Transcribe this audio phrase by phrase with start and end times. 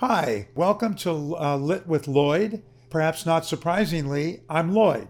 [0.00, 2.62] Hi, welcome to uh, Lit with Lloyd.
[2.88, 5.08] Perhaps not surprisingly, I'm Lloyd.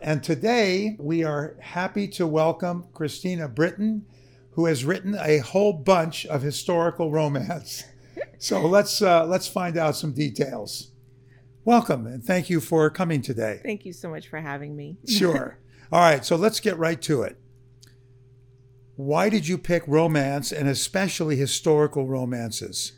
[0.00, 4.06] And today we are happy to welcome Christina Britton,
[4.54, 7.84] who has written a whole bunch of historical romance.
[8.38, 10.90] So let's uh, let's find out some details.
[11.64, 13.60] Welcome and thank you for coming today.
[13.62, 14.98] Thank you so much for having me.
[15.06, 15.58] Sure.
[15.92, 17.38] All right, so let's get right to it.
[18.96, 22.94] Why did you pick romance and especially historical romances?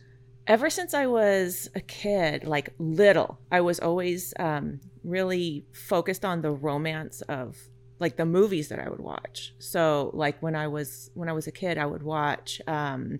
[0.47, 6.43] Ever since I was a kid, like little, I was always um, really focused on
[6.43, 7.57] the romance of
[7.99, 9.54] like the movies that I would watch.
[9.59, 13.18] So, like when I was when I was a kid, I would watch, um,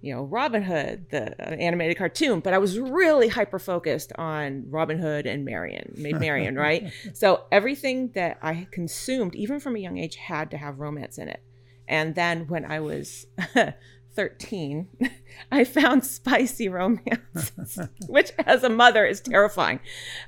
[0.00, 2.40] you know, Robin Hood, the animated cartoon.
[2.40, 6.92] But I was really hyper focused on Robin Hood and Marian, Maid Marian, right?
[7.12, 11.28] So everything that I consumed, even from a young age, had to have romance in
[11.28, 11.40] it.
[11.86, 13.26] And then when I was
[14.18, 14.88] 13,
[15.52, 17.52] I found spicy romance,
[18.08, 19.78] which as a mother is terrifying.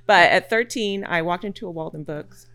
[0.06, 2.46] But at 13, I walked into a Waldenbooks.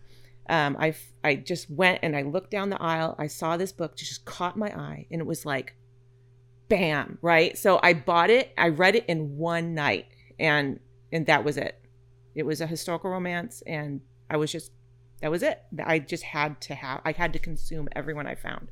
[0.48, 3.16] Um, I, I just went and I looked down the aisle.
[3.18, 5.76] I saw this book, just caught my eye, and it was like,
[6.70, 7.58] bam, right?
[7.58, 8.54] So I bought it.
[8.56, 10.06] I read it in one night,
[10.38, 10.80] and
[11.12, 11.78] and that was it.
[12.34, 14.00] It was a historical romance, and
[14.30, 14.72] I was just
[15.20, 15.62] that was it.
[15.84, 17.02] I just had to have.
[17.04, 18.68] I had to consume everyone I found.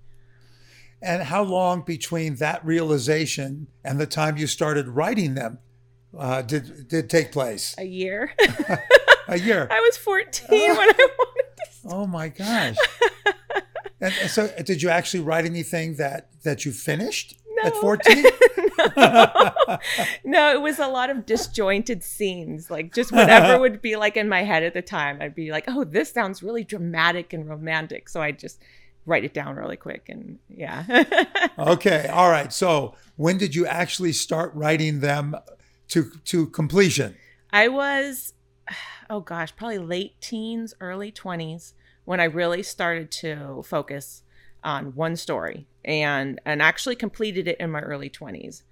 [1.05, 5.58] And how long between that realization and the time you started writing them
[6.19, 7.74] uh, did did take place?
[7.78, 8.33] A year.
[9.28, 9.69] a year.
[9.70, 10.75] I was 14 when I
[11.19, 11.88] wanted to.
[11.91, 12.77] Oh my gosh.
[14.00, 17.62] and, and so, did you actually write anything that that you finished No.
[17.69, 18.25] at 14?
[18.97, 19.66] no.
[20.25, 22.70] no, it was a lot of disjointed scenes.
[22.70, 25.64] Like just whatever would be like in my head at the time, I'd be like,
[25.69, 28.60] "Oh, this sounds really dramatic and romantic." So I just
[29.06, 31.05] write it down really quick and yeah.
[31.58, 32.08] okay.
[32.12, 32.52] All right.
[32.52, 35.36] So, when did you actually start writing them
[35.88, 37.16] to to completion?
[37.52, 38.34] I was
[39.10, 44.22] oh gosh, probably late teens, early 20s when I really started to focus
[44.62, 48.62] on one story and and actually completed it in my early 20s.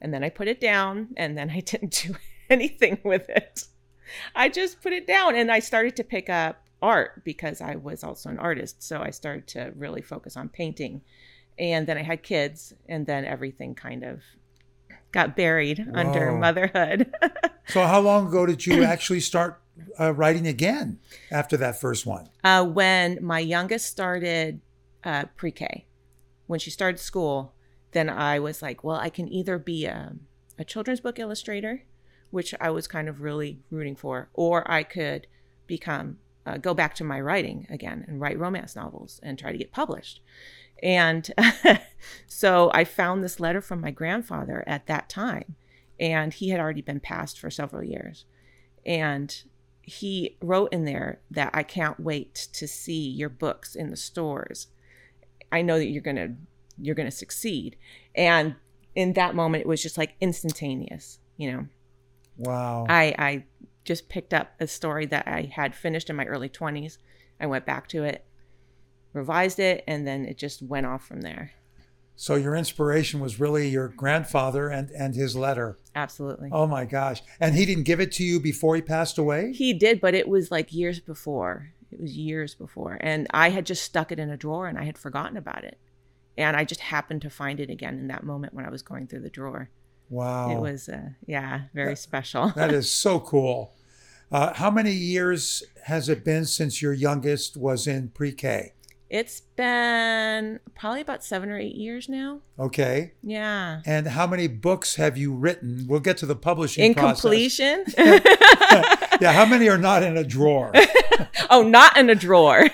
[0.00, 2.14] And then I put it down and then I didn't do
[2.50, 3.64] anything with it.
[4.34, 8.04] I just put it down and I started to pick up art because I was
[8.04, 8.82] also an artist.
[8.82, 11.00] So I started to really focus on painting.
[11.58, 14.20] And then I had kids and then everything kind of
[15.12, 17.12] got buried under motherhood.
[17.68, 19.58] So, how long ago did you actually start
[19.98, 20.98] uh, writing again
[21.30, 22.28] after that first one?
[22.44, 24.60] uh, when my youngest started
[25.02, 25.86] uh, pre-K,
[26.46, 27.54] when she started school,
[27.92, 30.12] then I was like, well, I can either be a,
[30.58, 31.84] a children's book illustrator,
[32.30, 35.26] which I was kind of really rooting for, or I could
[35.66, 39.58] become uh, go back to my writing again and write romance novels and try to
[39.58, 40.20] get published.
[40.82, 41.30] And
[42.26, 45.56] so I found this letter from my grandfather at that time,
[45.98, 48.26] and he had already been passed for several years.
[48.84, 49.34] And
[49.80, 54.68] he wrote in there that I can't wait to see your books in the stores.
[55.52, 56.34] I know that you're gonna
[56.78, 57.76] you're gonna succeed.
[58.14, 58.56] And
[58.94, 61.18] in that moment, it was just like instantaneous.
[61.36, 61.66] You know,
[62.36, 62.86] Wow.
[62.88, 63.44] I I
[63.84, 66.98] just picked up a story that I had finished in my early 20s.
[67.40, 68.24] I went back to it,
[69.12, 71.52] revised it, and then it just went off from there.
[72.16, 75.78] So, your inspiration was really your grandfather and, and his letter.
[75.96, 76.48] Absolutely.
[76.52, 77.22] Oh my gosh.
[77.40, 79.52] And he didn't give it to you before he passed away?
[79.52, 81.72] He did, but it was like years before.
[81.90, 82.98] It was years before.
[83.00, 85.78] And I had just stuck it in a drawer and I had forgotten about it.
[86.36, 89.06] And I just happened to find it again in that moment when I was going
[89.06, 89.70] through the drawer.
[90.10, 90.50] Wow.
[90.56, 92.50] It was, uh, yeah, very special.
[92.56, 93.72] that is so cool.
[94.30, 98.72] Uh, how many years has it been since your youngest was in pre K?
[99.10, 102.40] It's been probably about seven or eight years now.
[102.58, 103.12] Okay.
[103.22, 103.80] Yeah.
[103.86, 105.84] And how many books have you written?
[105.88, 107.20] We'll get to the publishing In process.
[107.20, 107.84] completion.
[109.20, 110.72] Yeah, how many are not in a drawer?
[111.50, 112.64] oh, not in a drawer.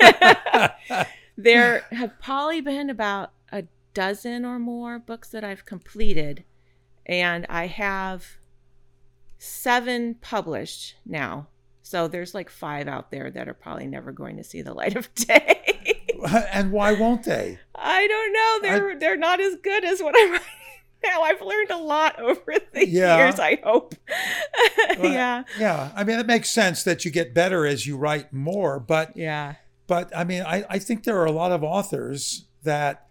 [1.37, 6.45] there have probably been about a dozen or more books that I've completed,
[7.07, 8.27] and I have
[9.39, 11.49] seven published now.
[11.83, 14.97] So there's like five out there that are probably never going to see the light
[14.97, 16.17] of day.
[16.53, 17.59] and why won't they?
[17.75, 18.59] I don't know.
[18.63, 20.47] They're they're not as good as what I'm writing
[21.05, 21.23] now.
[21.23, 23.17] I've learned a lot over the Yeah.
[23.25, 23.41] years.
[23.41, 23.95] I hope.
[24.99, 25.45] Well, yeah.
[25.59, 29.17] Yeah, I mean it makes sense that you get better as you write more, but
[29.17, 29.55] Yeah.
[29.87, 33.07] but I mean I, I think there are a lot of authors that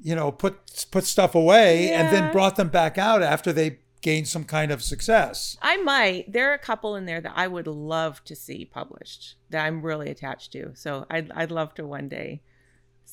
[0.00, 4.28] you know put put stuff away and then brought them back out after they gained
[4.28, 5.56] some kind of success.
[5.60, 6.32] I might.
[6.32, 9.82] There are a couple in there that I would love to see published that I'm
[9.82, 10.72] really attached to.
[10.74, 12.42] So I'd I'd love to one day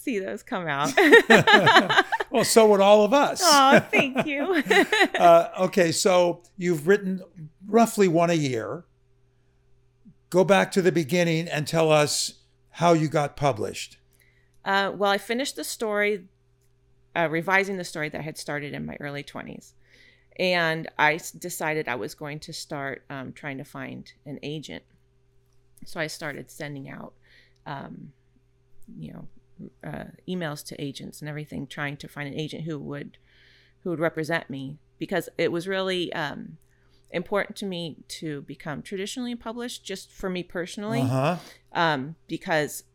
[0.03, 0.93] see those come out.
[2.29, 3.41] well, so would all of us.
[3.43, 4.61] Oh, thank you.
[5.19, 7.21] uh, okay, so you've written
[7.65, 8.85] roughly one a year.
[10.29, 12.33] Go back to the beginning and tell us
[12.71, 13.97] how you got published.
[14.65, 16.25] Uh, well, I finished the story,
[17.15, 19.73] uh, revising the story that I had started in my early 20s.
[20.39, 24.83] And I decided I was going to start um, trying to find an agent.
[25.85, 27.13] So I started sending out,
[27.65, 28.13] um,
[28.97, 29.27] you know,
[29.83, 33.17] uh, emails to agents and everything, trying to find an agent who would,
[33.81, 36.57] who would represent me because it was really um,
[37.11, 41.37] important to me to become traditionally published, just for me personally Uh huh.
[41.73, 42.85] um, because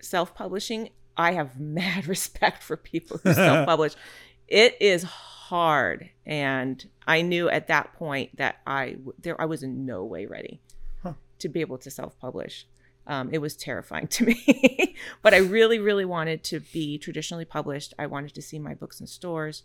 [0.00, 3.94] self-publishing i have mad respect for people who self-publish
[4.48, 9.86] it is hard and i knew at that point that i there i was in
[9.86, 10.60] no way ready
[11.02, 11.14] Huh.
[11.38, 12.66] to be able to self-publish
[13.06, 17.92] um, it was terrifying to me but i really really wanted to be traditionally published
[17.98, 19.62] i wanted to see my books in stores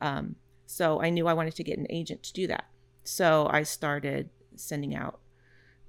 [0.00, 0.34] um,
[0.66, 2.64] so i knew i wanted to get an agent to do that
[3.04, 5.20] so i started sending out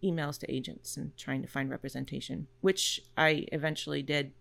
[0.04, 4.32] emails to agents and trying to find representation, which I eventually did.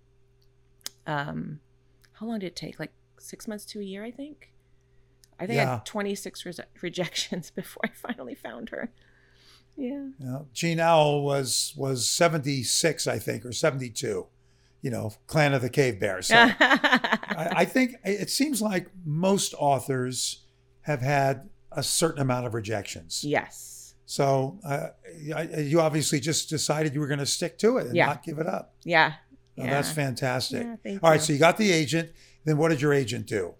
[1.07, 1.61] Um,
[2.13, 2.79] how long did it take?
[2.79, 4.53] Like six months to a year, I think.
[5.39, 6.53] I think I had 26 re-
[6.83, 8.91] rejections before I finally found her.
[9.77, 10.09] Yeah.
[10.19, 10.39] Yeah.
[10.53, 14.27] Jean Auel was was seventy six, I think, or seventy two.
[14.83, 16.21] You know, Clan of the Cave Bear.
[16.21, 20.43] So I, I think it seems like most authors
[20.83, 23.25] have had a certain amount of rejections.
[23.25, 23.95] yes.
[24.07, 28.07] So uh, you obviously just decided you were going to stick to it and Yeah.
[28.07, 28.75] not give it up.
[28.83, 29.13] Yeah.
[29.59, 29.71] Oh, yeah.
[29.71, 30.67] That's fantastic.
[30.85, 32.11] Yeah, All right, so you got the agent.
[32.45, 33.55] Then what did your agent do?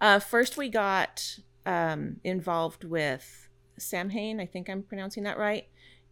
[0.00, 3.48] Uh, first, we got um, involved with
[3.78, 4.40] Samhain.
[4.40, 5.66] I think I'm pronouncing that right.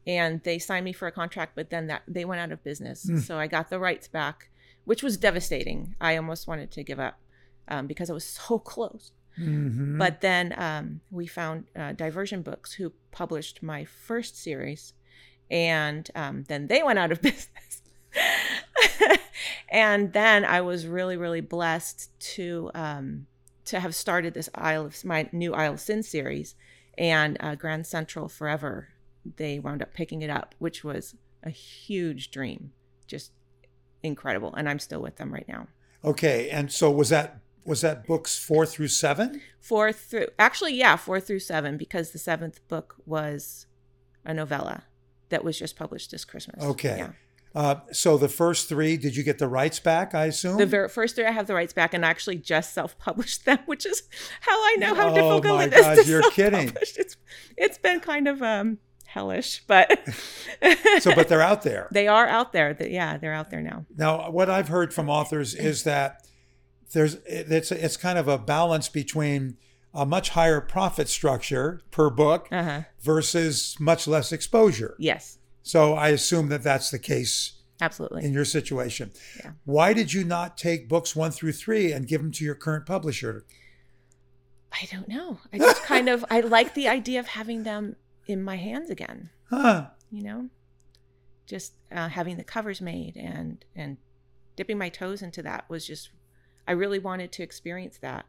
[0.06, 3.04] And they signed me for a contract, but then that they went out of business.
[3.04, 3.18] Hmm.
[3.18, 4.50] So I got the rights back,
[4.84, 5.94] which was devastating.
[6.00, 7.20] I almost wanted to give up
[7.68, 9.12] um, because I was so close.
[9.38, 9.98] Mhm.
[9.98, 14.92] But then um, we found uh, Diversion Books, who published my first series,
[15.50, 17.82] and um, then they went out of business.
[19.72, 23.26] And then I was really, really blessed to um,
[23.64, 26.54] to have started this Isle of my new Isle of Sin series,
[26.96, 28.88] and uh, Grand Central Forever.
[29.36, 32.72] They wound up picking it up, which was a huge dream,
[33.06, 33.32] just
[34.02, 34.52] incredible.
[34.54, 35.68] And I'm still with them right now.
[36.04, 39.40] okay, and so was that was that books four through seven?
[39.60, 43.66] four through actually yeah four through seven because the seventh book was
[44.24, 44.82] a novella
[45.28, 46.96] that was just published this christmas Okay.
[46.98, 47.10] yeah
[47.54, 50.14] Uh, so the first three, did you get the rights back?
[50.14, 50.56] I assume.
[50.56, 53.58] the very first three i have the rights back and I actually just self-published them
[53.66, 54.02] which is
[54.40, 56.72] how i know how Oh difficult my it is God, to you're kidding.
[56.80, 57.16] it's
[57.56, 59.86] it's been kind of um hellish but
[61.00, 61.88] so, but they're out there.
[61.92, 65.54] they are out there yeah they're out there now Now, what I've heard from authors
[65.54, 66.22] is that
[66.94, 69.58] there's it's it's kind of a balance between
[69.92, 74.94] a much higher profit structure per book uh-huh versus much less exposure.
[74.98, 79.10] yes So I assume that that's the case absolutely in your situation.
[79.38, 79.52] Yeah.
[79.64, 82.86] Why did you not take books one through three and give them to your current
[82.86, 83.44] publisher?
[84.74, 87.94] i don't know i just kind of i like the idea of having them
[88.26, 89.88] in my hands again Huh?
[90.10, 90.48] you know
[91.46, 93.98] just uh, having the covers made and and
[94.56, 96.08] dipping my toes into that was just
[96.66, 98.24] i really wanted to experience that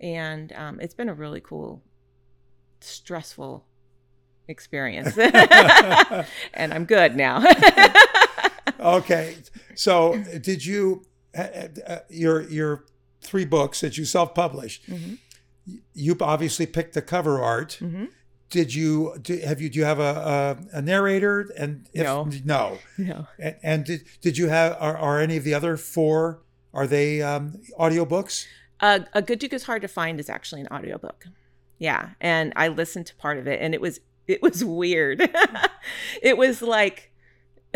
[0.00, 1.82] and um, it's been a really cool
[2.80, 3.66] stressful
[4.48, 5.16] experience
[6.54, 7.44] and i'm good now
[8.80, 9.34] Okay.
[9.74, 11.04] So did you
[11.36, 11.46] uh,
[11.86, 12.84] uh, your your
[13.20, 14.88] three books that you self-published?
[14.88, 15.18] Mhm.
[15.94, 17.72] You obviously picked the cover art.
[17.80, 18.04] hmm
[18.50, 22.28] Did you do, have you do you have a a, a narrator and if, No.
[22.44, 26.42] no no and, and did, did you have are, are any of the other four
[26.72, 28.46] are they um, audiobooks?
[28.80, 31.26] uh, a good duke is hard to find is actually an audiobook
[31.78, 33.98] yeah and i listened to part of it and it was
[34.28, 35.20] it was weird
[36.22, 37.10] it was like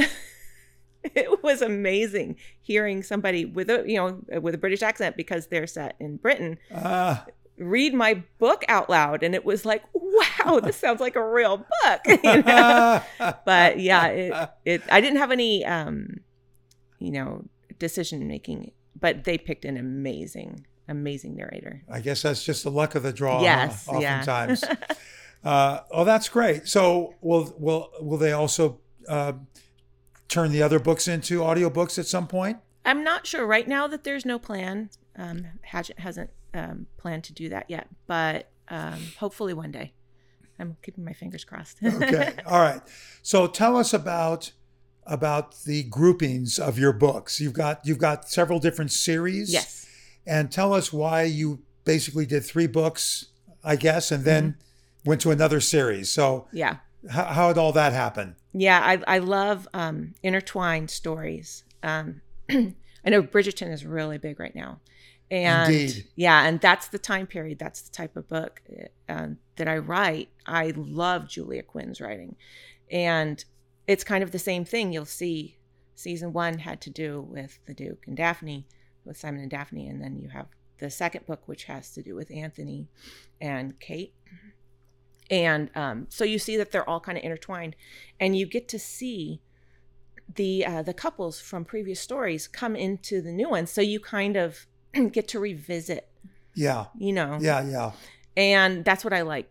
[1.03, 5.67] it was amazing hearing somebody with a you know with a british accent because they're
[5.67, 7.27] set in britain Ah,
[7.59, 11.59] read my book out loud and it was like wow this sounds like a real
[11.59, 13.03] book you know?
[13.45, 16.21] but yeah it, it i didn't have any um
[16.99, 17.45] you know
[17.79, 22.95] decision making but they picked an amazing amazing narrator I guess that's just the luck
[22.95, 23.41] of the draw.
[23.43, 24.23] Yes, yeah.
[25.45, 26.69] Uh, oh, that's great.
[26.69, 29.33] So will will will they also uh,
[30.29, 32.59] turn the other books into audiobooks at some point?
[32.85, 37.33] i'm not sure right now that there's no plan um Hachette hasn't um planned to
[37.33, 39.93] do that yet but um hopefully one day
[40.59, 42.33] i'm keeping my fingers crossed Okay.
[42.45, 42.83] All right.
[43.23, 44.51] So tell us about
[45.07, 47.41] about the groupings of your books.
[47.41, 49.53] You've got you've got several different series.
[49.53, 49.87] yes
[50.27, 53.27] and tell us why you basically did three books,
[53.63, 54.57] I guess, and then
[55.05, 56.11] went to another series.
[56.11, 56.77] So, Yeah.
[57.11, 58.37] how, how did all that happen?
[58.53, 61.65] Yeah, I, I love um, intertwined stories.
[61.83, 62.75] Um, I
[63.11, 64.81] know Bridgerton is really big right now.
[65.31, 66.07] And Indeed.
[66.15, 67.59] yeah, and that's the time period.
[67.59, 68.61] That's the type of book
[69.09, 70.29] um, that I write.
[70.47, 72.37] I love Julia Quinn's writing.
[72.91, 73.43] And
[73.87, 74.93] it's kind of the same thing.
[74.93, 75.57] You'll see
[75.95, 78.67] season one had to do with the Duke and Daphne,
[79.07, 79.89] with Simon and Daphne.
[79.89, 80.47] And then you have
[80.79, 82.89] the second book, which has to do with Anthony
[83.41, 84.13] and Kate.
[85.33, 87.75] And um, so you see that they're all kind of intertwined,
[88.21, 89.41] and you get to see
[90.35, 93.71] the uh, the couples from previous stories come into the new ones.
[93.71, 94.67] So you kind of
[95.13, 96.07] get to revisit,
[96.55, 97.93] Yeah, you know, yeah, yeah.
[98.37, 99.49] and that's what I like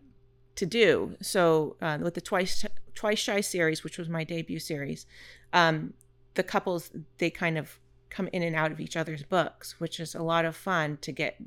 [0.54, 1.16] to do.
[1.20, 5.04] So uh, with the twice twice shy series, which was my debut series,
[5.52, 5.94] um,
[6.34, 10.14] the couples they kind of come in and out of each other's books, which is
[10.14, 11.42] a lot of fun to get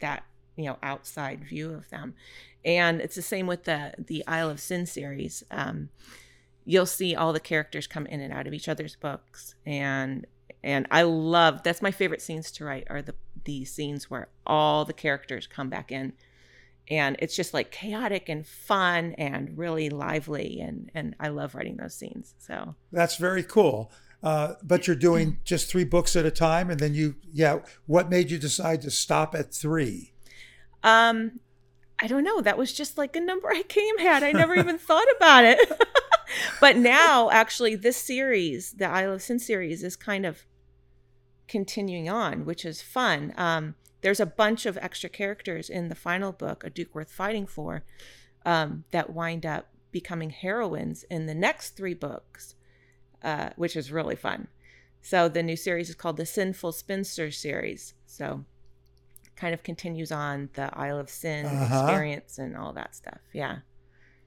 [0.00, 0.24] that
[0.56, 2.14] you know outside view of them.
[2.64, 5.42] And it's the same with the the Isle of Sin series.
[5.50, 5.90] Um,
[6.64, 10.26] you'll see all the characters come in and out of each other's books, and
[10.62, 14.84] and I love that's my favorite scenes to write are the the scenes where all
[14.84, 16.14] the characters come back in
[16.88, 21.76] and it's just like chaotic and fun and really lively and and I love writing
[21.76, 22.34] those scenes.
[22.38, 23.92] So That's very cool.
[24.22, 27.58] Uh, but you're doing just three books at a time, and then you, yeah.
[27.84, 30.12] What made you decide to stop at three?
[30.82, 31.40] um
[32.00, 34.22] I don't know, that was just like a number I came had.
[34.22, 35.58] I never even thought about it.
[36.60, 40.44] but now actually this series, the Isle of Sin series is kind of
[41.46, 43.32] continuing on, which is fun.
[43.36, 47.46] Um there's a bunch of extra characters in the final book, A Duke Worth Fighting
[47.46, 47.84] For,
[48.44, 52.54] um, that wind up becoming heroines in the next three books,
[53.22, 54.48] uh, which is really fun.
[55.00, 57.94] So the new series is called the Sinful Spinster series.
[58.04, 58.44] So
[59.36, 61.84] kind of continues on the Isle of Sin Uh-huh.
[61.86, 63.20] experience and all that stuff.
[63.32, 63.58] Yeah.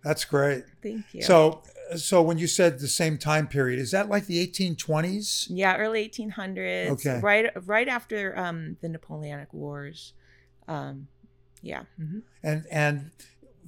[0.03, 0.63] That's great.
[0.83, 1.21] Thank you.
[1.23, 1.63] So,
[1.97, 5.47] so when you said the same time period, is that like the 1820s?
[5.49, 6.89] yeah, early 1800s.
[6.91, 7.19] Okay.
[7.21, 10.13] Right right after um, the Napoleonic Wars.
[10.67, 11.07] Um,
[11.61, 11.83] yeah.
[11.99, 12.21] mhm.
[12.43, 13.11] And and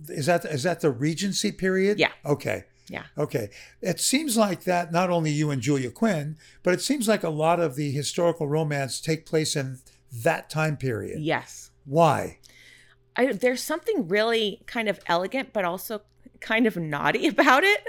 [0.07, 1.97] is that is that the Regency period?
[1.99, 2.11] Yeah.
[2.25, 2.65] Okay.
[2.89, 3.03] Yeah.
[3.17, 3.49] Okay.
[3.81, 7.29] It seems like that not only you and Julia Quinn, but it seems like a
[7.29, 9.79] lot of the historical romance take place in
[10.23, 11.21] that time period.
[11.21, 11.71] Yes.
[11.85, 12.39] Why?
[13.15, 16.01] I, there's something really kind of elegant, but also
[16.39, 17.81] kind of naughty about it.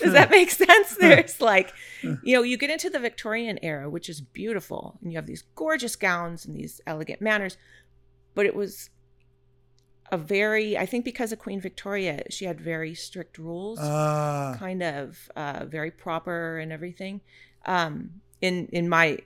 [0.00, 0.96] Does that make sense?
[1.00, 5.16] There's like, you know, you get into the Victorian era, which is beautiful, and you
[5.18, 7.56] have these gorgeous gowns and these elegant manners,
[8.34, 8.90] but it was
[10.12, 14.82] a very, I think because of Queen Victoria, she had very strict rules, Uh, kind
[14.82, 17.20] of uh, very proper and everything.
[17.66, 19.18] Um, in in my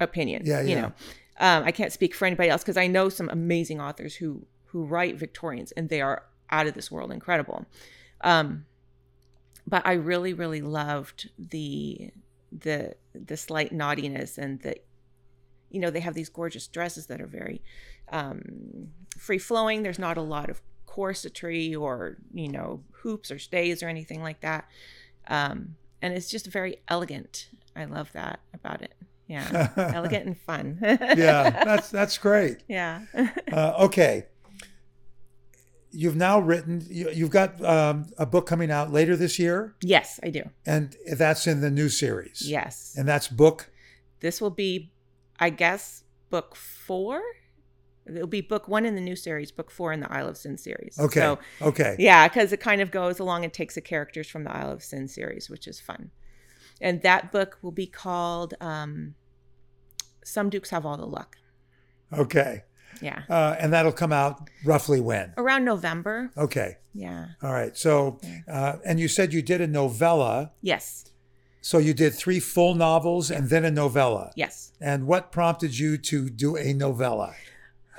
[0.00, 0.80] opinion, Yeah, you yeah.
[0.80, 0.92] know,
[1.38, 4.84] um, I can't speak for anybody else because I know some amazing authors who who
[4.84, 7.64] write Victorians and they are out of this world incredible.
[8.20, 8.66] Um,
[9.66, 12.10] but I really, really loved the
[12.50, 14.76] the the slight naughtiness and the
[15.70, 17.62] you know they have these gorgeous dresses that are very
[18.10, 19.82] um, free flowing.
[19.82, 24.40] There's not a lot of corsetry or you know hoops or stays or anything like
[24.40, 24.66] that.
[25.28, 27.50] Um, and it's just very elegant.
[27.76, 28.94] I love that about it.
[29.28, 30.78] Yeah, elegant and fun.
[30.82, 32.62] yeah, that's that's great.
[32.68, 33.02] yeah.
[33.52, 34.26] Uh, okay.
[35.90, 36.84] You've now written.
[36.88, 40.42] You, you've got um, a book coming out later this year, yes, I do.
[40.66, 42.42] and that's in the new series.
[42.46, 42.94] Yes.
[42.96, 43.70] And that's book.
[44.20, 44.92] this will be,
[45.38, 47.20] I guess, book four.
[48.06, 50.56] It'll be book one in the new series, book four in the Isle of Sin
[50.56, 50.98] series.
[50.98, 51.20] Okay.
[51.20, 51.96] So, okay.
[51.98, 54.82] yeah, because it kind of goes along and takes the characters from the Isle of
[54.82, 56.10] Sin series, which is fun.
[56.80, 59.14] And that book will be called um,
[60.28, 61.36] Some Dukes Have All the Luck.
[62.12, 62.64] Okay.
[63.00, 63.22] Yeah.
[63.28, 65.32] Uh, and that'll come out roughly when?
[65.36, 66.30] Around November.
[66.36, 66.78] Okay.
[66.94, 67.26] Yeah.
[67.42, 67.76] All right.
[67.76, 68.20] So,
[68.50, 70.52] uh, and you said you did a novella.
[70.60, 71.06] Yes.
[71.60, 74.32] So you did three full novels and then a novella.
[74.36, 74.72] Yes.
[74.80, 77.34] And what prompted you to do a novella?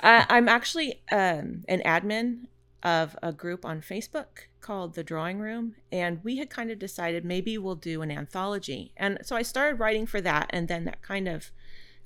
[0.02, 2.46] Uh, I'm actually um, an admin
[2.82, 7.24] of a group on Facebook called The Drawing Room, and we had kind of decided
[7.24, 8.92] maybe we'll do an anthology.
[8.96, 11.50] And so I started writing for that, and then that kind of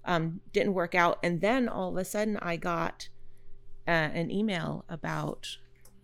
[0.04, 1.18] um, didn't work out.
[1.22, 3.08] And then all of a sudden, I got
[3.86, 5.56] uh, an email about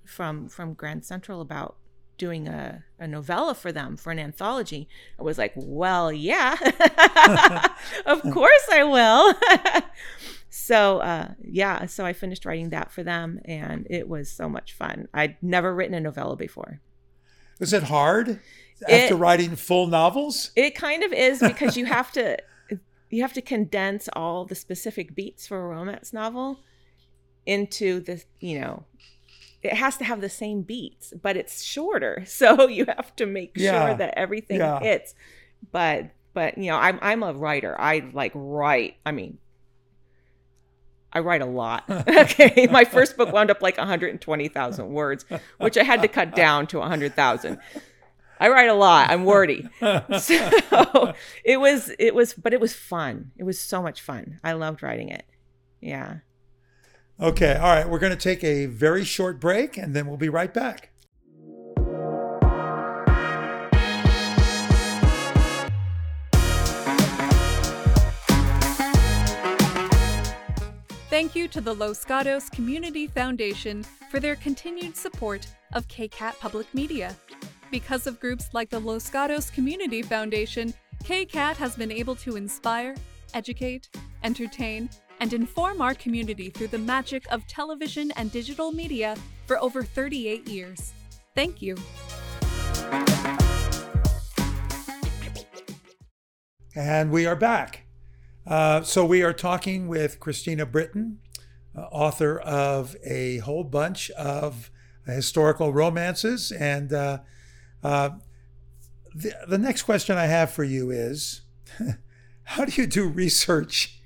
[0.05, 1.77] from from Grand Central about
[2.19, 4.89] doing a, a novella for them for an anthology.
[5.19, 6.53] I was like, well, yeah,
[8.07, 9.35] of course I will.
[10.51, 14.75] so uh, yeah, so I finished writing that for them, and it was so much
[14.75, 15.09] fun.
[15.15, 16.81] I'd never written a novella before.
[17.59, 18.41] Was it hard
[18.89, 20.51] after It- writing full novels?
[20.57, 22.37] It kind of is because you have to.
[23.11, 26.61] You have to condense all the specific beats for a romance novel
[27.47, 28.85] into the you know
[29.63, 33.53] it has to have the same beats but it's shorter so you have to make
[33.57, 33.89] Yeah.
[33.89, 34.81] sure that everything Yeah.
[34.81, 35.15] hits
[35.73, 39.39] but but you know i'm i'm a writer i like write i mean
[41.13, 41.83] I write a lot.
[41.91, 45.25] okay, my first book wound up like 120,000 words,
[45.59, 47.59] which I had to cut down to 100,000.
[48.41, 49.11] I write a lot.
[49.11, 49.69] I'm wordy.
[50.19, 53.33] So it was it was but it was fun.
[53.37, 54.41] It was so much fun.
[54.43, 55.25] I loved writing it.
[55.81, 56.19] Yeah.
[57.21, 57.89] Okay, all right.
[57.89, 60.91] We're going to take a very short break and then we'll be right back.
[71.11, 76.73] Thank you to the Los Gatos Community Foundation for their continued support of KCAT Public
[76.73, 77.15] Media.
[77.71, 80.75] Because of groups like the Los Gatos Community Foundation,
[81.05, 82.97] KCAT has been able to inspire,
[83.33, 83.89] educate,
[84.25, 89.85] entertain, and inform our community through the magic of television and digital media for over
[89.85, 90.93] 38 years.
[91.37, 91.77] Thank you.
[96.75, 97.87] And we are back.
[98.47, 101.19] Uh, so we are talking with Christina Britton,
[101.77, 104.73] uh, author of a whole bunch of
[105.07, 106.51] historical romances.
[106.51, 107.19] And uh,
[107.83, 108.11] uh,
[109.15, 111.43] the, the next question I have for you is
[112.45, 114.01] how do you do research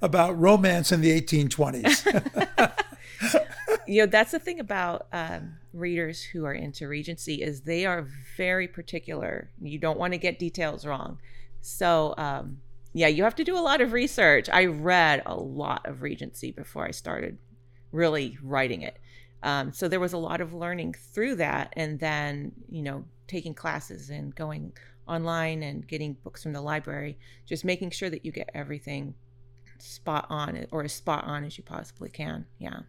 [0.00, 2.72] about romance in the 1820s?
[3.86, 8.08] you know that's the thing about um, readers who are into regency is they are
[8.36, 9.50] very particular.
[9.60, 11.18] You don't want to get details wrong.
[11.60, 12.58] So um,
[12.92, 14.48] yeah you have to do a lot of research.
[14.52, 17.38] I read a lot of regency before i started
[17.92, 18.98] really writing it
[19.42, 23.54] um, so there was a lot of learning through that and then you know taking
[23.54, 24.72] classes and going
[25.08, 29.14] online and getting books from the library just making sure that you get everything
[29.78, 32.80] spot on or as spot on as you possibly can yeah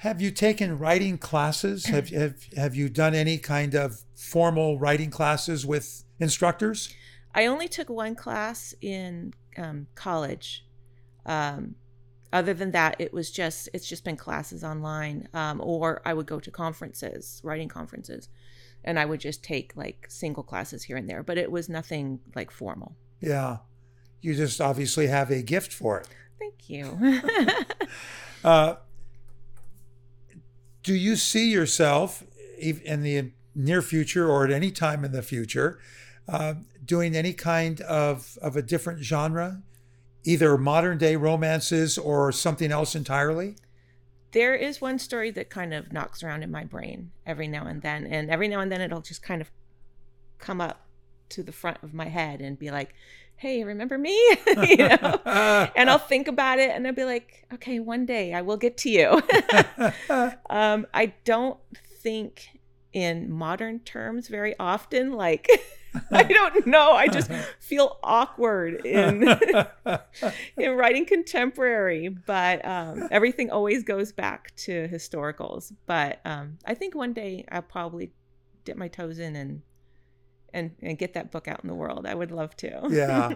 [0.00, 1.84] have you taken writing classes?
[1.84, 6.94] Have, have, have you done any kind of formal writing classes with instructors?
[7.34, 10.64] I only took one class in um, college.
[11.26, 11.74] Um,
[12.32, 16.26] other than that, it was just it's just been classes online, um, or I would
[16.26, 18.28] go to conferences, writing conferences,
[18.84, 21.22] and I would just take like single classes here and there.
[21.22, 22.96] But it was nothing like formal.
[23.20, 23.58] Yeah.
[24.20, 26.08] You just obviously have a gift for it.
[26.38, 27.22] Thank you.
[28.42, 28.76] Uh,
[30.82, 32.24] do you see yourself
[32.58, 35.78] in the near future or at any time in the future
[36.28, 39.62] uh, doing any kind of, of a different genre,
[40.24, 43.56] either modern day romances or something else entirely?
[44.32, 47.82] there is one story that kind of knocks around in my brain every now and
[47.82, 49.50] then, and every now and then it'll just kind of
[50.38, 50.86] come up
[51.30, 52.94] to the front of my head and be like,
[53.36, 55.20] "Hey, remember me?" you know.
[55.76, 58.76] and I'll think about it and I'll be like, okay, one day I will get
[58.78, 59.22] to you.
[60.50, 61.58] um, I don't
[62.02, 62.59] think
[62.92, 65.12] in modern terms very often.
[65.12, 65.48] Like,
[66.10, 66.92] I don't know.
[66.92, 69.26] I just feel awkward in
[70.56, 75.72] in writing contemporary, but um, everything always goes back to historicals.
[75.86, 78.12] But um, I think one day I'll probably
[78.64, 79.62] dip my toes in and
[80.52, 82.06] and and get that book out in the world.
[82.06, 82.88] I would love to.
[82.90, 83.34] yeah,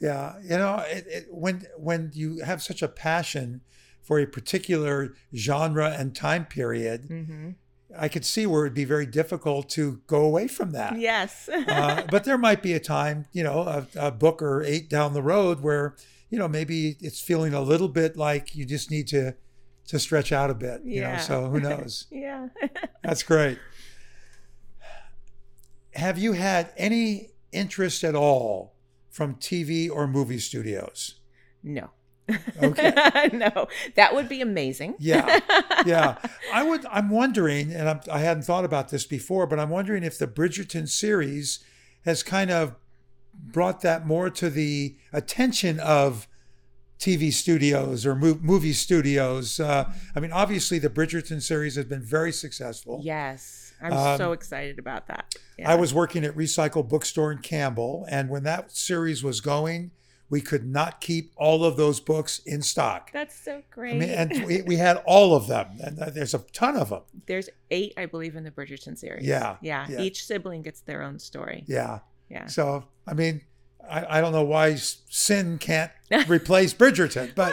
[0.00, 0.38] yeah.
[0.42, 3.62] You know, it, it, when when you have such a passion
[4.02, 7.50] for a particular genre and time period, hmm
[7.98, 10.98] I could see where it'd be very difficult to go away from that.
[10.98, 11.48] Yes.
[11.68, 15.12] uh, but there might be a time, you know, a, a book or eight down
[15.12, 15.96] the road where,
[16.30, 19.34] you know, maybe it's feeling a little bit like you just need to
[19.88, 20.82] to stretch out a bit.
[20.84, 22.06] You know, so who knows?
[22.10, 22.48] yeah.
[23.02, 23.58] That's great.
[25.94, 28.74] Have you had any interest at all
[29.10, 31.16] from TV or movie studios?
[31.62, 31.90] no.
[32.62, 32.92] Okay.
[33.32, 34.94] no, that would be amazing.
[34.98, 35.40] Yeah,
[35.86, 36.18] yeah.
[36.52, 36.86] I would.
[36.86, 40.26] I'm wondering, and I'm, I hadn't thought about this before, but I'm wondering if the
[40.28, 41.58] Bridgerton series
[42.04, 42.76] has kind of
[43.34, 46.28] brought that more to the attention of
[46.98, 49.58] TV studios or mo- movie studios.
[49.58, 53.00] Uh, I mean, obviously, the Bridgerton series has been very successful.
[53.02, 53.72] Yes.
[53.82, 55.34] I'm Um, so excited about that.
[55.58, 55.72] Yeah.
[55.72, 59.90] I was working at Recycle Bookstore in Campbell, and when that series was going,
[60.32, 63.12] we could not keep all of those books in stock.
[63.12, 63.96] That's so great.
[63.96, 66.88] I mean, and we, we had all of them, and uh, there's a ton of
[66.88, 67.02] them.
[67.26, 69.26] There's eight, I believe, in the Bridgerton series.
[69.26, 69.86] Yeah, Yeah.
[69.90, 70.00] yeah.
[70.00, 71.64] Each sibling gets their own story.
[71.68, 71.98] Yeah.
[72.30, 72.46] Yeah.
[72.46, 73.42] So, I mean,
[73.88, 75.92] I, I don't know why Sin can't
[76.28, 77.52] replace Bridgerton, but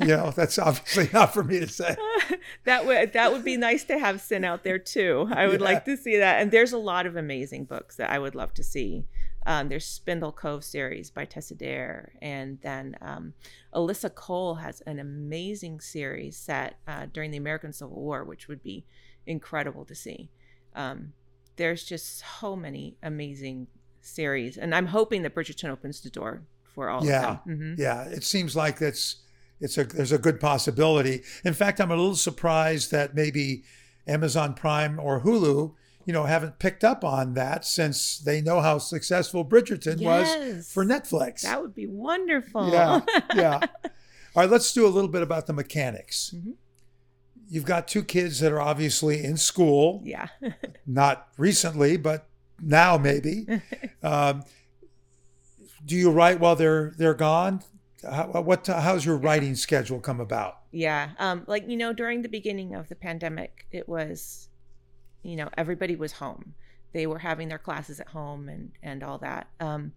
[0.00, 1.94] you know that's obviously not for me to say.
[2.64, 5.28] that would that would be nice to have Sin out there too.
[5.30, 5.64] I would Yeah.
[5.66, 6.40] like to see that.
[6.42, 9.04] And there's a lot of amazing books that I would love to see
[9.46, 13.32] Um, there's Spindle Cove series by Tessa Dare, and then um,
[13.72, 18.60] Alyssa Cole has an amazing series set uh, during the American Civil War, which would
[18.62, 18.84] be
[19.24, 20.30] incredible to see.
[20.74, 21.12] Um,
[21.54, 23.68] there's just so many amazing
[24.00, 27.30] series, and I'm hoping that Bridgerton opens the door for all Yeah.
[27.30, 27.58] of them.
[27.76, 27.78] Mhm.
[27.78, 29.16] Yeah, it seems like that's
[29.60, 31.22] it's a there's a good possibility.
[31.44, 33.62] In fact, I'm a little surprised that maybe
[34.08, 35.74] Amazon Prime or Hulu,
[36.06, 40.84] you know, haven't picked up on that since they know how successful Bridgerton was for
[40.84, 41.42] Netflix.
[41.42, 42.70] That would be wonderful.
[42.70, 43.00] Yeah,
[43.34, 43.60] yeah.
[43.84, 46.32] All right, let's do a little bit about the mechanics.
[46.34, 46.54] Mhm.
[47.48, 50.28] You've got two kids that are obviously in school, yeah.
[50.86, 52.26] not recently, but
[52.60, 53.46] now maybe.
[54.02, 54.44] um,
[55.84, 57.62] do you write while they're they're gone?
[58.08, 60.60] How, what how's your writing schedule come about?
[60.70, 61.10] Yeah.
[61.18, 64.45] Um, like, you know, during the beginning of the pandemic, it was,
[65.26, 66.54] you know, everybody was home.
[66.92, 69.92] They were having their classes at home and, and all that, um,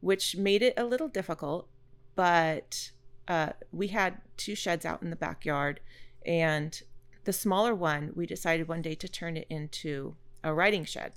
[0.00, 1.68] which made it a little difficult.
[2.14, 2.90] But
[3.26, 5.80] uh, we had two sheds out in the backyard.
[6.26, 6.80] And
[7.24, 11.12] the smaller one, we decided one day to turn it into a writing shed.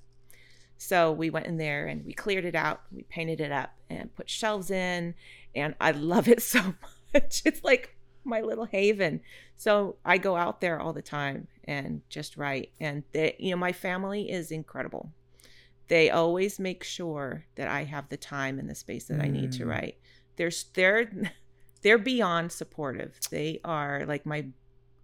[0.77, 4.15] So we went in there and we cleared it out, we painted it up and
[4.15, 5.15] put shelves in.
[5.55, 6.75] And I love it so
[7.13, 7.41] much.
[7.45, 9.21] It's like my little haven.
[9.55, 12.71] So I go out there all the time and just write.
[12.79, 15.11] And they, you know, my family is incredible.
[15.89, 19.51] They always make sure that I have the time and the space that I need
[19.53, 19.97] to write.
[20.35, 21.11] They're they're
[21.81, 23.19] they're beyond supportive.
[23.29, 24.47] They are like my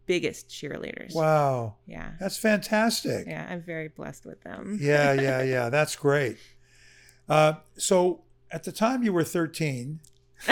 [0.06, 1.15] biggest cheerleaders.
[1.15, 2.12] Wow, Yeah.
[2.19, 3.26] that's fantastic.
[3.28, 4.78] Yeah, I'm very blessed with them.
[4.82, 5.69] yeah, yeah, yeah.
[5.69, 6.38] That's great.
[7.30, 10.02] Uh, so at the time you were 13,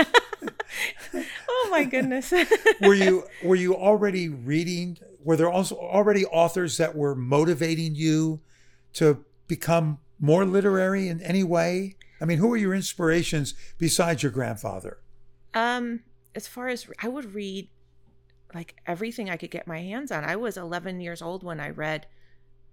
[1.64, 2.34] Oh my goodness.
[2.82, 4.98] were you were you already reading?
[5.24, 8.42] Were there also already authors that were motivating you
[8.94, 11.96] to become more literary in any way?
[12.20, 15.00] I mean, who were your inspirations besides your grandfather?
[15.54, 16.02] Um,
[16.36, 17.70] as far as I would read
[18.54, 20.24] like everything I could get my hands on.
[20.24, 22.08] I was 11 years old when I read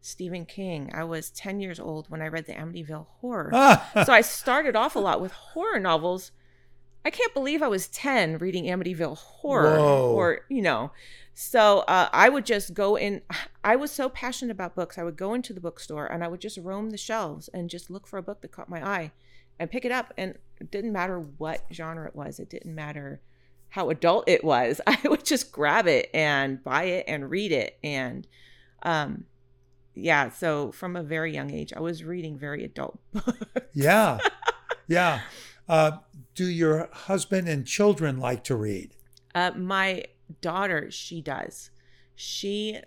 [0.01, 0.91] Stephen King.
[0.93, 3.51] I was 10 years old when I read the Amityville Horror.
[3.53, 6.33] Ah, so I started off a lot with horror novels.
[7.05, 10.13] I can't believe I was 10 reading Amityville Horror Whoa.
[10.13, 10.91] or, you know.
[11.35, 13.23] So uh, I would just go in.
[13.65, 14.99] I was so passionate about books.
[14.99, 17.91] I would go into the bookstore and I would just roam the shelves and just
[17.91, 19.13] look for a book that caught my eye
[19.59, 20.13] and pick it up.
[20.17, 23.21] And it didn't matter what genre it was, it didn't matter
[23.71, 24.81] how adult it was.
[24.87, 27.79] I would just grab it and buy it and read it.
[27.85, 28.27] And
[28.83, 29.25] um,
[29.95, 33.39] yeah, so from a very young age, I was reading very adult books.
[33.75, 34.19] yeah,
[34.87, 35.21] yeah.
[35.69, 35.99] Uh,
[36.39, 38.95] do your husband and children like to read?
[39.35, 40.05] Uh, my
[40.41, 41.71] daughter, she does.
[42.15, 42.79] She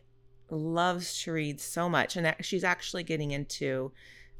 [0.49, 3.91] loves to read so much, and she's actually getting into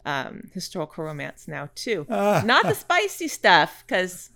[0.06, 2.06] um, historical romance now too.
[2.10, 4.30] Ah, Not the spicy stuff, because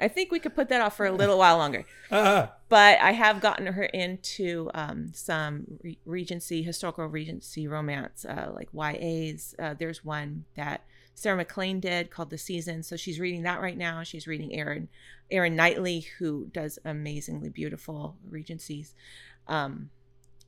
[0.00, 1.84] I think we could put that off for a little while longer.
[2.10, 8.52] ah, But I have gotten her into um, some re- Regency, historical Regency romance, uh,
[8.54, 9.54] like YAs.
[9.58, 10.82] Uh, there's one that
[11.18, 12.82] Sarah MacLean did called The Season.
[12.82, 14.02] So she's reading that right now.
[14.02, 14.88] She's reading Erin,
[15.30, 18.94] Erin Knightley, who does amazingly beautiful Regencies.
[19.48, 19.90] Um,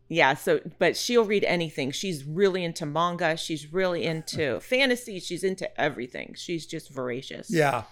[0.09, 1.91] yeah, so, but she'll read anything.
[1.93, 3.37] She's really into manga.
[3.37, 5.21] She's really into fantasy.
[5.21, 6.35] She's into everything.
[6.37, 7.49] She's just voracious.
[7.51, 7.85] yeah.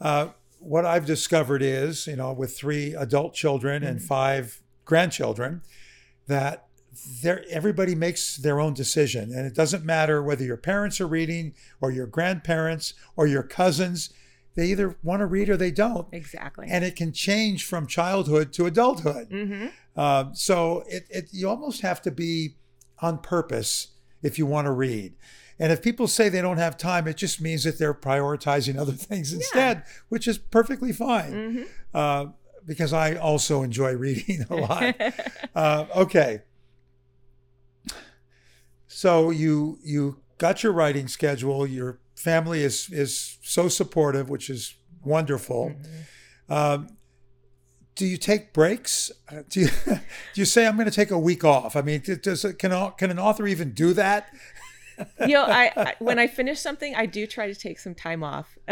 [0.00, 4.04] Uh, what I've discovered is, you know, with three adult children and Mhm.
[4.06, 5.62] five grandchildren,
[6.26, 6.66] that
[7.22, 11.54] there everybody makes their own decision, and it doesn't matter whether your parents are reading
[11.80, 14.10] or your grandparents or your cousins.
[14.54, 16.68] They either want to read or they don't, Exactly.
[16.70, 19.30] and it can change from childhood to adulthood.
[19.30, 19.66] mm-hmm.
[19.96, 22.54] Uh, so it, it you almost have to be
[23.00, 23.88] on purpose
[24.22, 25.14] if you want to read.
[25.58, 28.92] And if people say they don't have time, it just means that they're prioritizing other
[29.08, 31.32] things instead, which is perfectly fine.
[31.32, 31.62] Mm-hmm.
[31.92, 32.26] Uh,
[32.66, 34.94] because I also enjoy reading a lot.
[35.54, 36.42] uh, okay.
[38.94, 41.66] So you you got your writing schedule.
[41.66, 45.74] Your family is is so supportive, which is wonderful.
[46.48, 46.96] Um,
[47.96, 49.10] do you take breaks?
[49.28, 50.00] Uh, Do you do
[50.34, 51.74] you say I'm going to take a week off?
[51.74, 54.32] I mean, does can can an author even do that?
[55.20, 58.22] you know, I, I when I finish something, I do try to take some time
[58.22, 58.56] off.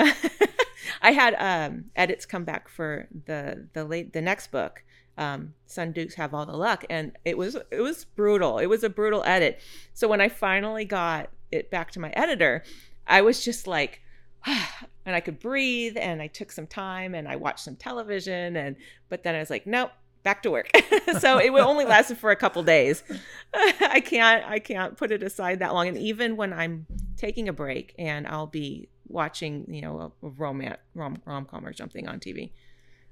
[1.02, 4.82] I had um, edits come back for the the late the next book,
[5.18, 8.58] um, Some Dukes Have All the Luck, and it was it was brutal.
[8.58, 9.60] It was a brutal edit.
[9.94, 12.64] So when I finally got it back to my editor,
[13.06, 14.00] I was just like,
[14.46, 18.76] and I could breathe, and I took some time, and I watched some television, and
[19.08, 19.90] but then I was like, nope.
[20.22, 20.70] Back to work.
[21.18, 23.02] so it only lasted for a couple days.
[23.54, 25.88] I can't I can't put it aside that long.
[25.88, 30.30] And even when I'm taking a break and I'll be watching, you know, a, a
[30.30, 32.52] romance rom rom com or something on TV,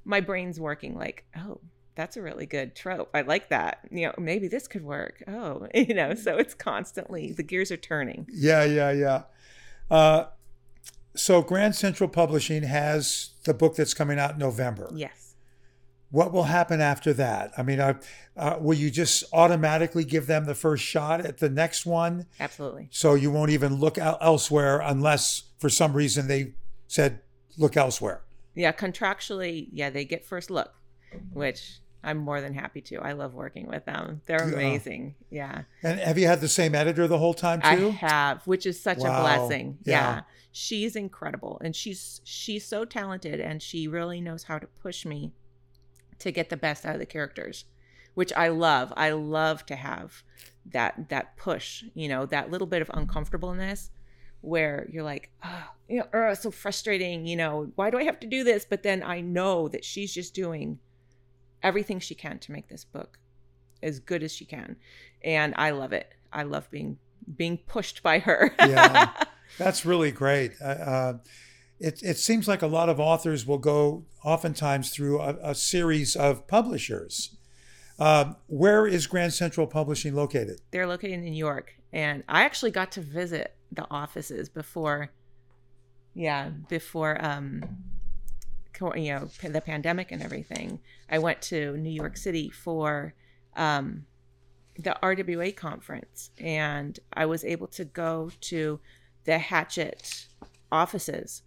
[0.05, 1.61] my brain's working like, oh,
[1.95, 3.11] that's a really good trope.
[3.13, 3.81] I like that.
[3.91, 5.23] You know, maybe this could work.
[5.29, 8.27] Oh, you know, so it's constantly the gears are turning.
[8.33, 9.23] Yeah, yeah, yeah.
[9.91, 10.27] Uh,
[11.15, 14.91] so Grand Central Publishing has the book that's coming out in November.
[14.95, 15.30] Yes.
[16.11, 17.53] What will happen after that?
[17.57, 17.95] I mean, uh,
[18.37, 22.27] uh, will you just automatically give them the first shot at the next one?
[22.41, 22.89] Absolutely.
[22.91, 26.55] So you won't even look el- elsewhere unless for some reason they
[26.89, 27.21] said
[27.57, 28.23] look elsewhere.
[28.55, 30.73] Yeah, contractually, yeah, they get first look,
[31.33, 32.97] which I'm more than happy to.
[32.97, 34.23] I love working with them.
[34.27, 35.15] They're amazing.
[35.31, 35.63] Yeah.
[35.83, 37.67] And have you had the same editor the whole time too?
[37.89, 39.19] I have, which is such Wow.
[39.19, 39.79] a blessing.
[39.85, 39.93] Yeah.
[40.17, 40.21] Yeah.
[40.53, 45.31] She's incredible and she's she's so talented and she really knows how to push me
[46.21, 47.65] to get the best out of the characters,
[48.15, 48.93] which I love.
[48.97, 50.23] I love to have
[50.67, 53.91] that that push, you know, that little bit of uncomfortableness
[54.43, 58.21] where you're like, oh, you know, oh, so frustrating, you know, why do I have
[58.21, 58.65] to do this?
[58.69, 60.79] But then I know that she's just doing
[61.63, 63.19] everything she can to make this book
[63.83, 64.77] as good as she can.
[65.23, 66.11] And I love it.
[66.33, 66.99] I love being
[67.37, 68.55] being pushed by her.
[68.59, 69.11] Yeah.
[69.59, 70.53] That's really great.
[70.61, 71.19] Uh, Uh,
[71.81, 76.15] it, it seems like a lot of authors will go oftentimes through a, a series
[76.15, 77.37] of publishers.
[77.99, 80.61] Um, where is Grand Central Publishing located?
[80.71, 85.11] They're located in New York, and I actually got to visit the offices before.
[86.15, 87.63] Yeah, before um,
[88.95, 90.81] you know, the pandemic and everything.
[91.11, 93.15] I went to New York City for
[93.57, 94.07] um,
[94.79, 98.81] the RWA conference, and I was able to go to
[99.25, 100.27] the Hachette
[100.73, 101.43] offices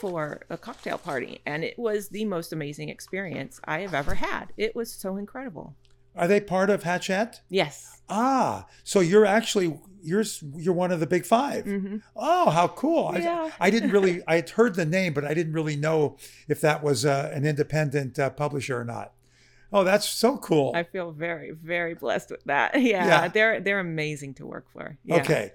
[0.00, 4.46] for a cocktail party, and it was the most amazing experience I have ever had.
[4.56, 5.74] It was so incredible.
[6.16, 7.40] Are they part of Hachette?
[7.48, 8.00] Yes.
[8.08, 10.24] Ah, so you're actually you're
[10.56, 13.14] you're one of the big 5 hmm Oh, how cool!
[13.18, 13.50] Yeah.
[13.60, 16.16] I, I didn't really I had heard the name, but I didn't really know
[16.48, 19.12] if that was uh, an independent uh, publisher or not.
[19.72, 20.72] Oh, that's so cool.
[20.74, 22.74] I feel very, very blessed with that.
[22.82, 23.28] Yeah, Yeah.
[23.28, 24.98] they're they're amazing to work for.
[25.04, 25.16] Yeah.
[25.16, 25.52] Okay.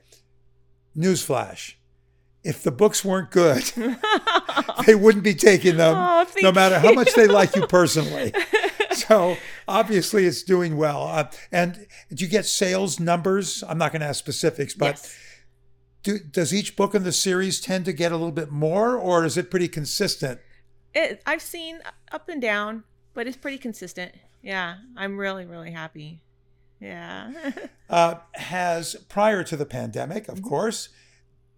[0.98, 1.76] Newsflash.
[2.44, 3.64] If the books weren't good,
[4.86, 8.32] they wouldn't be taking them Oh, no matter how much they like you personally.
[8.92, 9.36] so
[9.68, 11.04] obviously it's doing well.
[11.08, 13.64] Uh, and do you get sales numbers?
[13.68, 15.18] I'm not going to ask specifics, but yes.
[16.04, 19.26] do, does each book in the series tend to get a little bit more or
[19.26, 20.40] is it pretty consistent?
[20.94, 21.80] It, I've seen
[22.14, 24.14] up and down, but it's pretty consistent.
[24.42, 26.22] Yeah, I'm really, really happy.
[26.80, 27.34] Yeah.
[27.90, 30.48] Uh, has prior to the pandemic, of Mm-hmm.
[30.50, 30.90] course,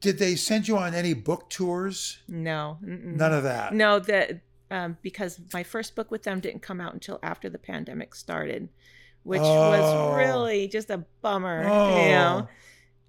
[0.01, 2.19] did they send you on any book tours?
[2.27, 2.77] no.
[2.83, 3.15] mm-mm.
[3.15, 3.73] None of that.
[3.73, 7.57] No, that um, because my first book with them didn't come out until after the
[7.57, 8.69] pandemic started,
[9.23, 9.69] which Oh.
[9.71, 11.65] was really just a bummer.
[11.67, 11.97] Oh.
[12.05, 12.47] You know.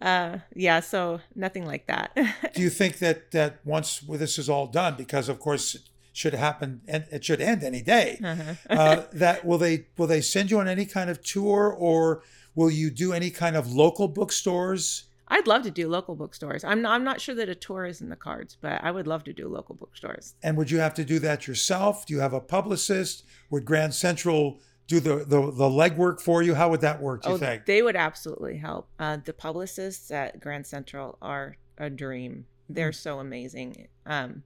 [0.01, 0.81] Uh, yeah.
[0.81, 2.15] So nothing like that.
[2.55, 6.33] Do you think that that once this is all done, because of course it should
[6.35, 8.55] happen and it should end any day, Uh-huh.
[8.71, 12.23] uh, that will they will they send you on any kind of tour or
[12.55, 15.05] will you do any kind of local bookstores?
[15.31, 16.65] I'd love to do local bookstores.
[16.65, 19.07] I'm not, I'm not sure that a tour is in the cards, but I would
[19.07, 20.35] love to do local bookstores.
[20.43, 22.05] And would you have to do that yourself?
[22.05, 23.25] Do you have a publicist?
[23.51, 26.55] Would Grand Central do the the, the legwork for you?
[26.55, 27.23] How would that work?
[27.23, 27.65] Do you oh, think?
[27.67, 28.89] they would absolutely help.
[28.99, 32.47] Uh, the publicists at Grand Central are a dream.
[32.69, 33.89] They're so amazing.
[34.07, 34.43] Um,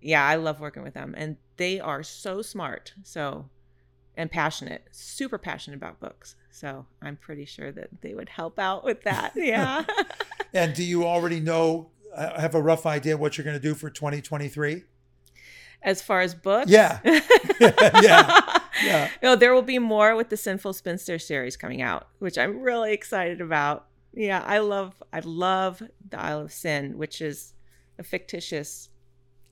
[0.00, 2.94] yeah, I love working with them, and they are so smart.
[3.04, 3.48] So
[4.16, 6.36] and passionate, super passionate about books.
[6.50, 9.32] So I'm pretty sure that they would help out with that.
[9.36, 9.84] Yeah.
[10.52, 11.90] And do you already know?
[12.14, 14.84] uh, Have a rough idea what you're going to do for 2023?
[15.82, 17.00] as far as books, Yeah.
[17.60, 18.40] Yeah.
[18.82, 19.10] Yeah.
[19.22, 22.92] No, there will be more with the Sinful Spinster series coming out, which I'm really
[22.92, 23.86] excited about.
[24.14, 27.52] Yeah, I love I love the Isle of Sin, which is
[27.98, 28.88] a fictitious,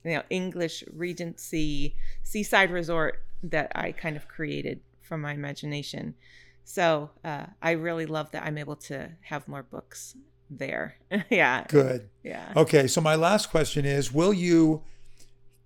[0.03, 6.15] you know, English Regency seaside resort that I kind of created from my imagination.
[6.63, 10.15] So uh, I really love that I'm able to have more books
[10.49, 10.95] there.
[11.29, 12.09] yeah, Good.
[12.23, 12.53] yeah.
[12.55, 14.83] Okay, so my last question is Will you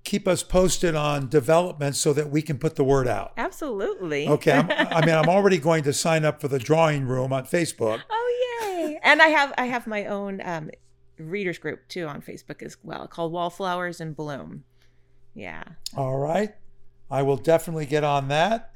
[0.04, 3.34] keep us posted on developments so that we can put the word out?
[3.38, 4.28] Absolutely.
[4.28, 7.46] Okay, I'm, I mean, I'm already going to sign up for the drawing room on
[7.46, 8.02] Facebook.
[8.10, 9.00] Oh yay!
[9.04, 10.72] and I have I have my own um,
[11.20, 14.64] readers group too on Facebook as well, called Wallflowers in Bloom.
[15.36, 15.64] Yeah,
[15.96, 16.56] All right,
[17.10, 18.72] I will definitely get on that.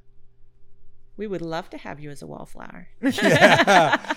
[1.17, 2.87] we would love to have you as a wallflower.
[3.01, 4.13] Yeah.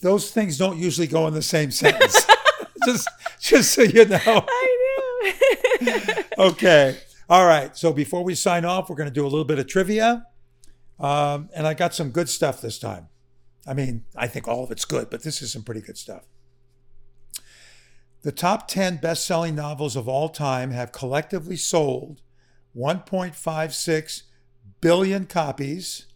[0.00, 2.26] Those things don't usually go in the same sentence.
[2.86, 4.18] just, just so you know.
[4.26, 4.76] I
[5.82, 6.22] know.
[6.38, 6.96] Okay.
[7.28, 7.76] All right.
[7.76, 10.26] So before we sign off, we're going to do a little bit of trivia.
[10.98, 13.08] Um, and I got some good stuff this time.
[13.66, 16.24] I mean, I think all of it's good, but this is some pretty good stuff.
[18.22, 22.22] The top 10 best selling novels of all time have collectively sold
[22.76, 24.22] 1.56
[24.80, 26.06] billion copies.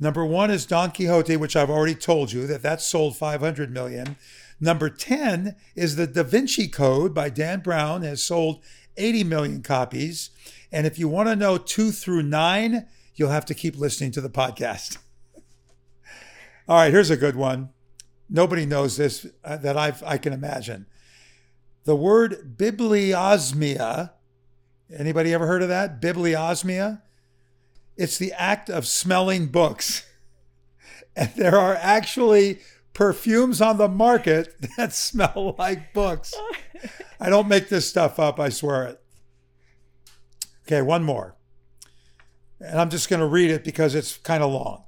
[0.00, 4.16] Number one is Don Quixote, which I've already told you that that sold 500 million.
[4.60, 8.62] Number 10 is The Da Vinci Code by Dan Brown, has sold
[8.96, 10.30] 80 million copies.
[10.70, 14.20] And if you want to know two through nine, you'll have to keep listening to
[14.20, 14.98] the podcast.
[16.68, 17.70] All right, here's a good one.
[18.30, 20.86] Nobody knows this uh, that I've, I can imagine.
[21.84, 24.12] The word bibliosmia.
[24.96, 26.00] Anybody ever heard of that?
[26.00, 27.02] Bibliosmia.
[27.96, 30.06] It's the act of smelling books.
[31.14, 32.60] And there are actually
[32.94, 36.32] perfumes on the market that smell like books.
[37.20, 39.02] I don't make this stuff up, I swear it.
[40.66, 41.36] Okay, one more.
[42.60, 44.84] And I'm just going to read it because it's kind of long.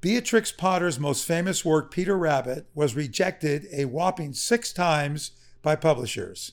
[0.00, 6.52] Beatrix Potter's most famous work, Peter Rabbit, was rejected a whopping six times by publishers.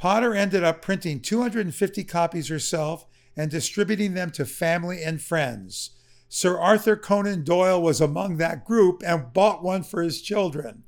[0.00, 3.04] Potter ended up printing 250 copies herself
[3.36, 5.90] and distributing them to family and friends.
[6.26, 10.84] Sir Arthur Conan Doyle was among that group and bought one for his children.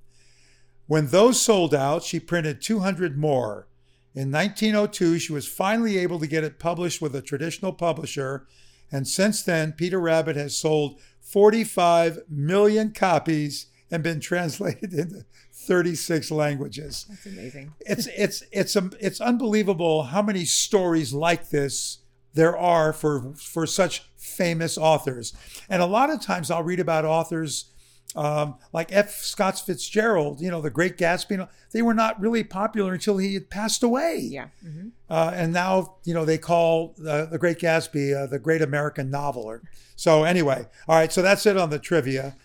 [0.87, 3.69] When those sold out, she printed 200 more.
[4.15, 8.47] In 1902, she was finally able to get it published with a traditional publisher,
[8.91, 15.27] and since then, Peter Rabbit has sold 45 million copies and been translated into
[15.67, 17.07] 36 languages.
[17.09, 17.73] That's amazing.
[17.81, 21.99] It's it's it's um, it's unbelievable how many stories like this
[22.35, 25.33] there are for for such famous authors.
[25.69, 27.67] And a lot of times I'll read about authors
[28.15, 29.11] um, like F.
[29.11, 31.49] Scott Fitzgerald, you know, the Great Gatsby.
[31.73, 34.19] They were not really popular until he had passed away.
[34.21, 34.49] Yeah.
[34.65, 34.89] Mm-hmm.
[35.09, 39.11] Uh, and now, you know, they call uh, the Great Gatsby uh, the Great American
[39.11, 39.61] Novel.
[39.97, 41.13] So anyway, all right.
[41.13, 42.37] So that's it on the trivia.